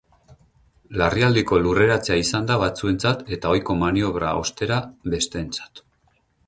[1.01, 4.83] Larrialdiko lurreratzea izan da batzuentzat eta ohiko maniobra, ostera,
[5.17, 5.89] besteentzat.